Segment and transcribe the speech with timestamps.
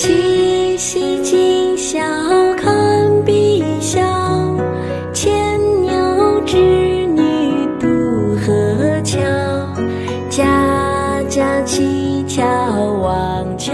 [0.00, 1.98] 七夕今宵
[2.54, 3.98] 看碧霄
[5.12, 7.88] 牵牛织女渡
[8.36, 9.18] 河桥
[10.30, 12.44] 家家乞巧
[13.02, 13.72] 望秋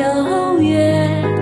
[0.60, 1.33] 月。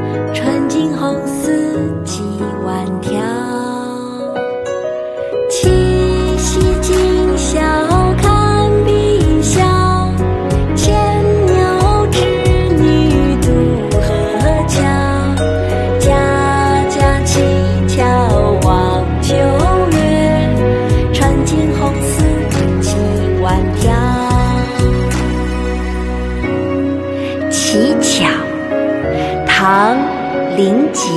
[27.72, 28.26] 乞巧
[29.46, 29.96] 唐
[30.58, 31.08] 林杰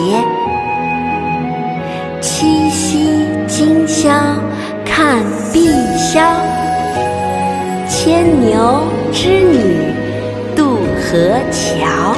[2.21, 4.09] 七夕今宵
[4.85, 6.23] 看碧霄
[7.89, 9.91] 牵牛织女
[10.55, 12.15] 渡河桥。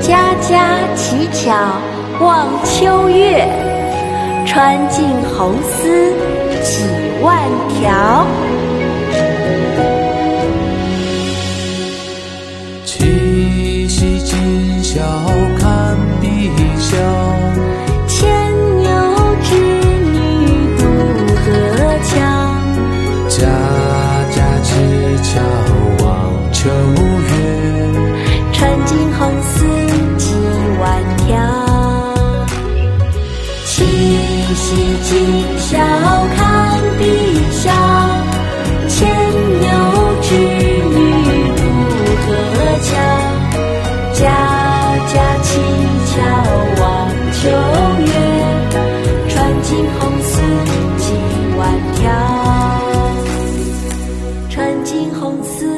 [0.00, 1.54] 家家乞巧
[2.18, 3.46] 望秋月
[4.44, 6.12] 穿尽红丝
[6.64, 6.84] 几
[7.22, 7.38] 万
[7.78, 8.53] 条。
[14.94, 15.08] 今宵
[15.58, 16.24] 看碧
[16.78, 16.88] 霄，
[18.06, 18.14] 牵
[18.78, 18.86] 牛
[19.42, 19.48] 织
[19.98, 20.14] 女
[20.78, 20.82] 渡
[21.34, 21.42] 河
[22.04, 22.14] 桥。
[23.28, 23.34] 家
[24.30, 24.70] 家乞
[25.24, 25.26] 巧
[25.98, 26.06] 望
[26.52, 26.70] 秋
[27.26, 27.28] 月，
[28.52, 29.66] 穿尽红丝
[30.16, 30.32] 几
[30.78, 30.86] 万
[31.26, 31.26] 条。
[33.66, 33.82] 七
[34.54, 34.64] 夕
[35.02, 35.12] 今
[35.58, 35.72] 宵
[36.36, 36.38] 看
[37.00, 37.02] 碧
[50.98, 51.12] 几
[51.58, 51.62] 万
[51.94, 52.02] 条
[54.50, 55.73] 穿尽红丝